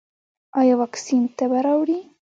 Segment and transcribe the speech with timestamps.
[0.59, 1.99] ایا واکسین تبه راوړي؟